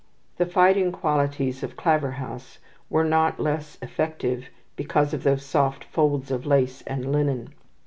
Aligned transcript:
The 0.37 0.47
fighting 0.47 0.91
qualities 0.91 1.61
of 1.61 1.77
Claverhouse 1.77 2.57
were 2.89 3.03
not 3.03 3.39
less 3.39 3.77
effective 3.83 4.47
because 4.75 5.13
of 5.13 5.21
those 5.21 5.45
soft 5.45 5.83
folds 5.83 6.31
of 6.31 6.43
lace 6.47 6.81
and 6.87 7.11
linen. 7.11 7.53